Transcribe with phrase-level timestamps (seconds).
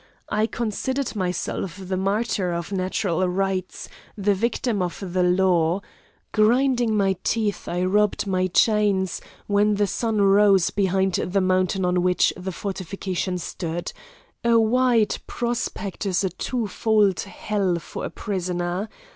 [0.29, 5.81] I considered myself the martyr of natural rights, the victim of the law.
[6.31, 12.01] Grinding my teeth, I rubbed my chains, when the sun rose behind the mountain on
[12.01, 13.93] which the fortification stood;
[14.43, 18.89] a wide prospect is a two fold hell for a prisoner.